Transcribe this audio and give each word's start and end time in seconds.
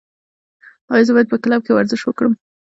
ایا 0.91 1.05
زه 1.07 1.11
باید 1.15 1.31
په 1.31 1.37
کلب 1.43 1.61
کې 1.63 1.73
ورزش 1.73 2.01
وکړم؟ 2.05 2.33